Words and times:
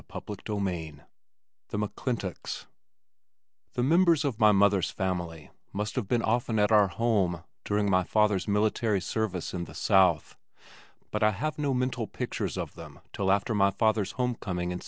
CHAPTER 0.11 0.33
II 0.51 0.95
The 1.69 1.77
McClintocks 1.77 2.65
The 3.73 3.83
members 3.83 4.25
of 4.25 4.39
my 4.39 4.51
mother's 4.51 4.89
family 4.89 5.51
must 5.73 5.95
have 5.95 6.07
been 6.07 6.23
often 6.23 6.57
at 6.57 6.71
our 6.71 6.87
home 6.87 7.43
during 7.63 7.87
my 7.87 8.03
father's 8.03 8.47
military 8.47 8.99
service 8.99 9.53
in 9.53 9.65
the 9.65 9.75
south, 9.75 10.35
but 11.11 11.21
I 11.21 11.29
have 11.29 11.59
no 11.59 11.75
mental 11.75 12.07
pictures 12.07 12.57
of 12.57 12.73
them 12.73 13.01
till 13.13 13.31
after 13.31 13.53
my 13.53 13.69
father's 13.69 14.13
homecoming 14.13 14.71
in 14.71 14.79
'65. 14.79 14.79